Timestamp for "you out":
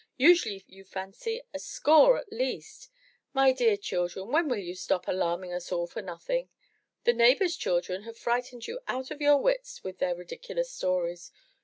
8.65-9.11